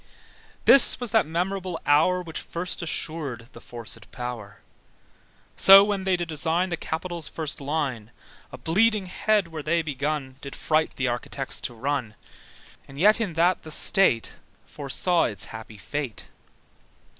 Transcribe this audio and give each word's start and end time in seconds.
This 0.65 0.99
was 0.99 1.11
that 1.11 1.27
memorable 1.27 1.79
hour 1.85 2.23
Which 2.23 2.39
first 2.41 2.81
assured 2.81 3.49
the 3.53 3.59
forcèd 3.61 4.09
power. 4.09 4.61
So 5.57 5.83
when 5.83 6.05
they 6.05 6.15
did 6.15 6.27
design 6.27 6.69
The 6.69 6.75
Capitol's 6.75 7.29
first 7.29 7.61
line, 7.61 8.09
A 8.51 8.57
bleeding 8.57 9.05
head 9.05 9.49
where 9.49 9.61
they 9.61 9.83
begun, 9.83 10.37
Did 10.41 10.55
fright 10.55 10.95
the 10.95 11.07
architects 11.07 11.61
to 11.61 11.75
run; 11.75 12.15
And 12.87 12.99
yet 12.99 13.21
in 13.21 13.33
that 13.33 13.61
the 13.61 13.69
State 13.69 14.33
Foresaw 14.65 15.25
its 15.25 15.45
happy 15.53 15.77
fate. 15.77 16.25